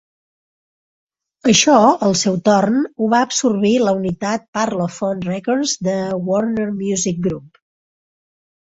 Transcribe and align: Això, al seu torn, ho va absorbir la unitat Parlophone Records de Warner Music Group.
Això, 1.53 1.75
al 2.07 2.17
seu 2.21 2.39
torn, 2.49 2.81
ho 2.97 3.11
va 3.13 3.21
absorbir 3.27 3.75
la 3.85 3.95
unitat 4.01 4.49
Parlophone 4.61 5.31
Records 5.31 5.79
de 5.91 6.01
Warner 6.33 6.71
Music 6.83 7.25
Group. 7.31 7.67